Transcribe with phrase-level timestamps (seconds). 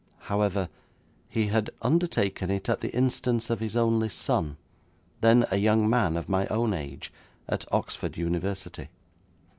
[0.21, 0.67] However,
[1.29, 4.57] he had undertaken it at the instance of his only son,
[5.19, 7.13] then a young man of my own age,
[7.47, 8.89] at Oxford University.